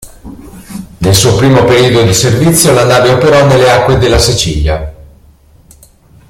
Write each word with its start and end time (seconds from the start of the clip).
Nel 0.97 1.13
suo 1.13 1.35
primo 1.35 1.63
periodo 1.63 2.01
di 2.01 2.13
servizio 2.15 2.73
la 2.73 2.85
nave 2.87 3.09
operò 3.13 3.45
nelle 3.45 3.69
acque 3.69 3.99
della 3.99 4.17
Sicilia. 4.17 4.95